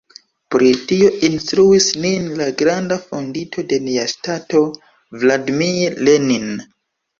[0.53, 4.65] Pri tio instruis nin la granda fondinto de nia ŝtato
[5.27, 6.53] Vladimir Lenin.